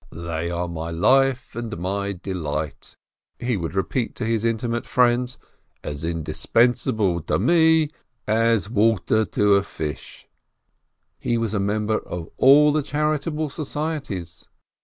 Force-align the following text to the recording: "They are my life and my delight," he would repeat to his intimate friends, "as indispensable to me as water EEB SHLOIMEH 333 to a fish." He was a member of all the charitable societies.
"They 0.11 0.49
are 0.49 0.67
my 0.67 0.89
life 0.89 1.55
and 1.55 1.77
my 1.77 2.13
delight," 2.13 2.95
he 3.37 3.55
would 3.55 3.75
repeat 3.75 4.15
to 4.15 4.25
his 4.25 4.43
intimate 4.43 4.87
friends, 4.87 5.37
"as 5.83 6.03
indispensable 6.03 7.19
to 7.21 7.37
me 7.37 7.89
as 8.27 8.67
water 8.67 9.23
EEB 9.23 9.31
SHLOIMEH 9.35 9.35
333 9.35 9.43
to 9.43 9.53
a 9.53 9.61
fish." 9.63 10.27
He 11.19 11.37
was 11.37 11.53
a 11.53 11.59
member 11.59 11.99
of 11.99 12.29
all 12.37 12.71
the 12.73 12.81
charitable 12.81 13.51
societies. 13.51 14.49